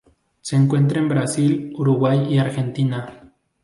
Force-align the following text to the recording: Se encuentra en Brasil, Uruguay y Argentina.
Se 0.41 0.55
encuentra 0.55 0.97
en 0.99 1.09
Brasil, 1.09 1.73
Uruguay 1.77 2.25
y 2.31 2.39
Argentina. 2.39 3.31